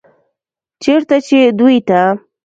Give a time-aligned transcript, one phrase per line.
[0.83, 1.99] چرته چې دوي ته